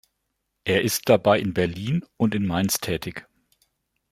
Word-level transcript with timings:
Er 0.63 0.81
ist 0.81 1.09
dabei 1.09 1.37
in 1.39 1.53
Berlin 1.53 2.03
und 2.17 2.33
in 2.33 2.47
Mainz 2.47 2.79
tätig. 2.79 3.27